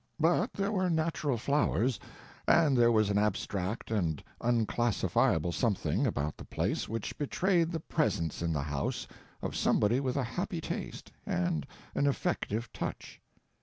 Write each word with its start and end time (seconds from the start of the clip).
But 0.19 0.53
there 0.53 0.71
were 0.71 0.89
natural 0.89 1.37
flowers, 1.37 1.99
and 2.47 2.75
there 2.75 2.91
was 2.91 3.11
an 3.11 3.19
abstract 3.19 3.91
and 3.91 4.23
unclassifiable 4.43 5.51
something 5.51 6.07
about 6.07 6.37
the 6.37 6.43
place 6.43 6.89
which 6.89 7.15
betrayed 7.19 7.71
the 7.71 7.81
presence 7.81 8.41
in 8.41 8.51
the 8.51 8.63
house 8.63 9.07
of 9.43 9.55
somebody 9.55 9.99
with 9.99 10.15
a 10.17 10.23
happy 10.23 10.59
taste 10.59 11.11
and 11.23 11.67
an 11.93 12.07
effective 12.07 12.73
touch. 12.73 13.21